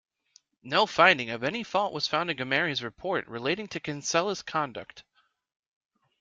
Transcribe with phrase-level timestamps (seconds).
[0.63, 5.03] No finding of any fault was found in Gomery's report relating to Kinsella's conduct.